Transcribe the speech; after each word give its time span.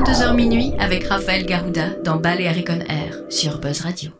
22h 0.00 0.34
minuit 0.34 0.72
avec 0.78 1.04
Raphaël 1.04 1.44
Garouda 1.44 1.90
dans 2.02 2.16
Balearic 2.16 2.70
on 2.70 2.80
Air 2.90 3.18
sur 3.28 3.58
Buzz 3.58 3.82
Radio. 3.82 4.10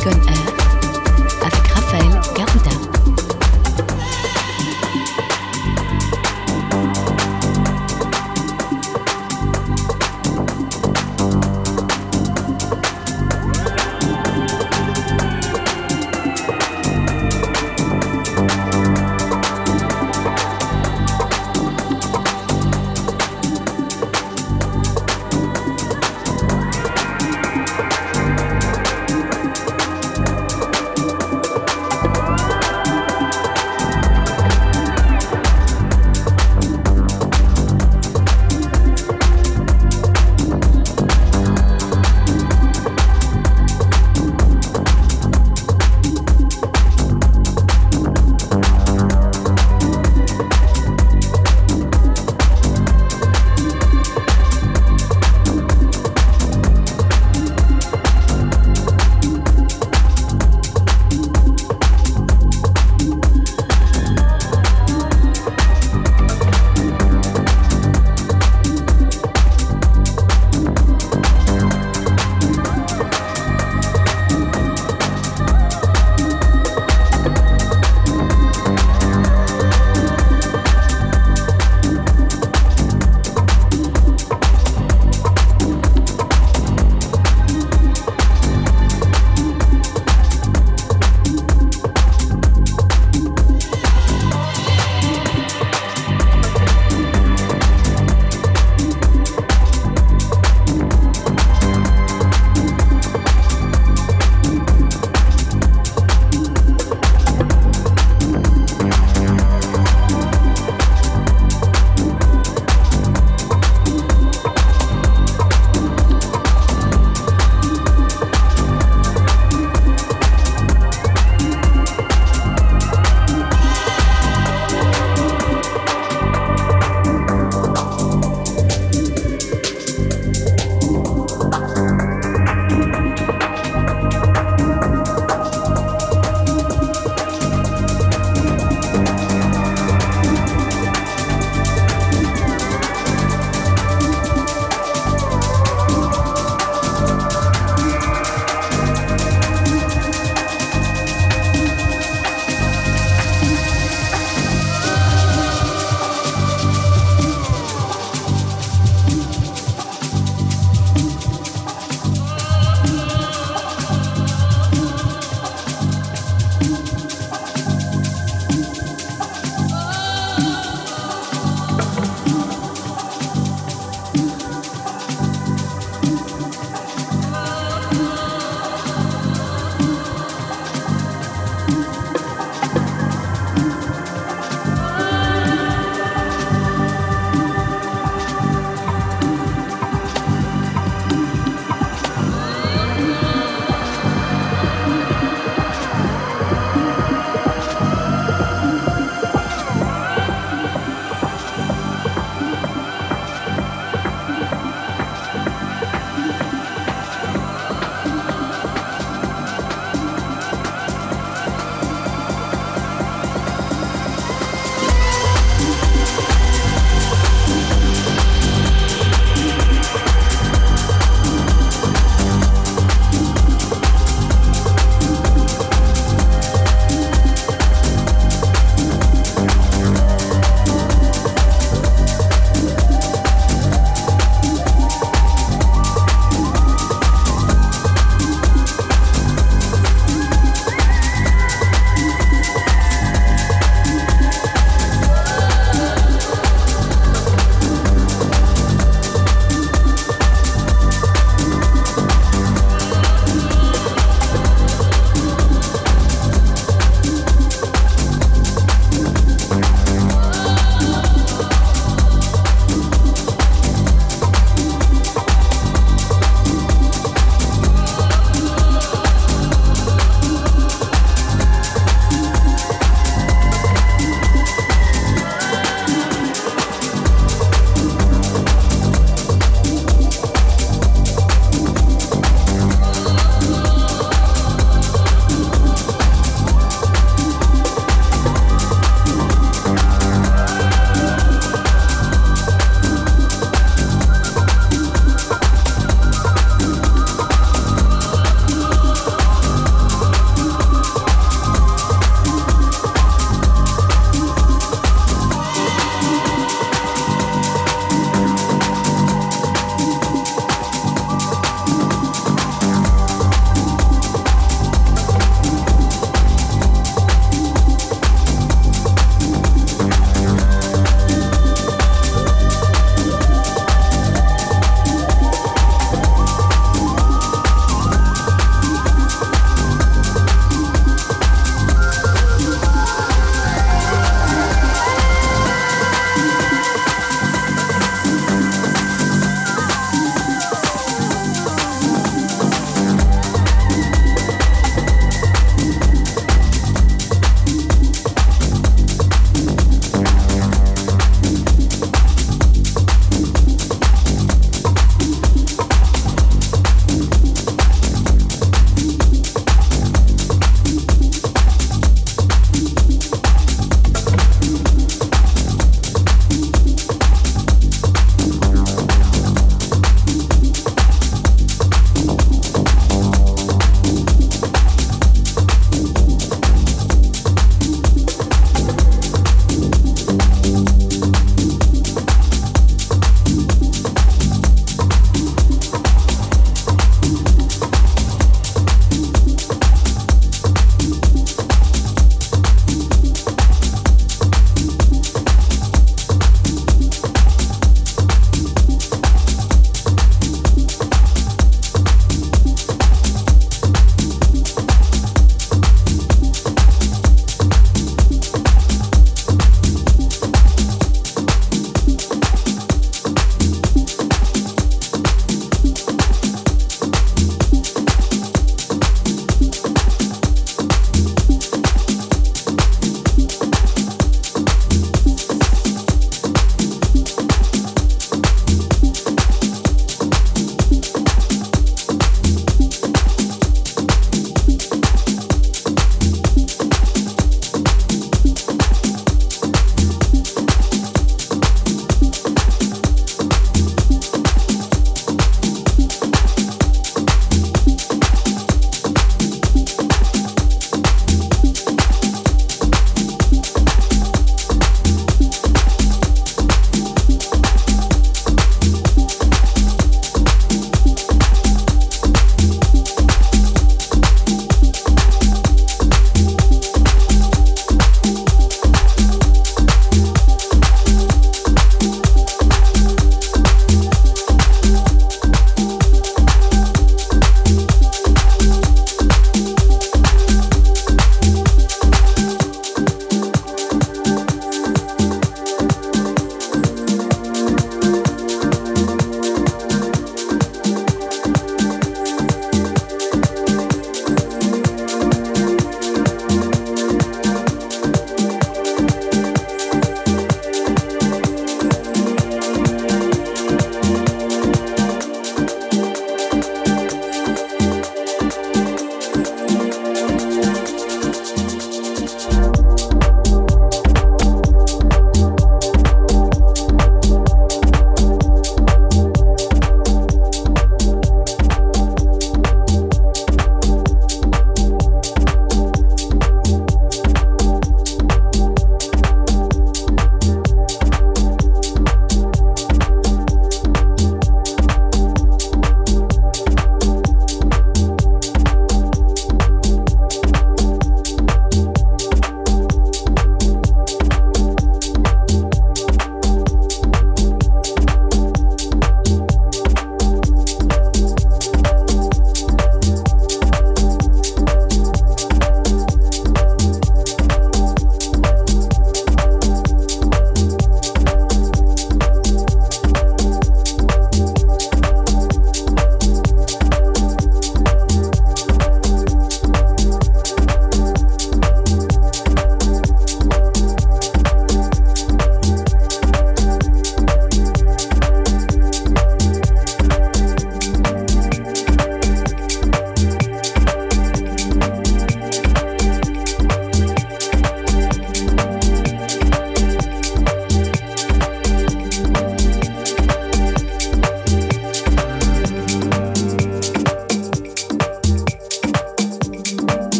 Icon 0.00 0.28
Air. 0.28 0.59